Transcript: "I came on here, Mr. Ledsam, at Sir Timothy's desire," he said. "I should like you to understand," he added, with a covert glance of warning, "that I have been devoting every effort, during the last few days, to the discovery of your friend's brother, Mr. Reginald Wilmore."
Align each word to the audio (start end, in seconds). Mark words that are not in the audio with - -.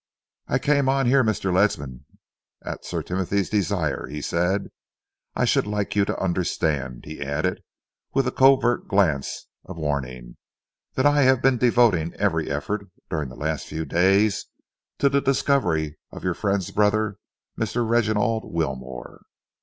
"I 0.47 0.57
came 0.57 0.89
on 0.89 1.05
here, 1.05 1.23
Mr. 1.23 1.53
Ledsam, 1.53 2.05
at 2.65 2.83
Sir 2.83 3.03
Timothy's 3.03 3.51
desire," 3.51 4.07
he 4.07 4.19
said. 4.19 4.71
"I 5.35 5.45
should 5.45 5.67
like 5.67 5.95
you 5.95 6.05
to 6.05 6.19
understand," 6.19 7.03
he 7.05 7.21
added, 7.21 7.61
with 8.11 8.25
a 8.27 8.31
covert 8.31 8.87
glance 8.87 9.45
of 9.63 9.77
warning, 9.77 10.37
"that 10.95 11.05
I 11.05 11.21
have 11.21 11.39
been 11.43 11.59
devoting 11.59 12.15
every 12.15 12.49
effort, 12.49 12.89
during 13.11 13.29
the 13.29 13.35
last 13.35 13.67
few 13.67 13.85
days, 13.85 14.47
to 14.97 15.07
the 15.07 15.21
discovery 15.21 15.99
of 16.11 16.23
your 16.23 16.33
friend's 16.33 16.71
brother, 16.71 17.17
Mr. 17.55 17.87
Reginald 17.87 18.51
Wilmore." 18.51 19.21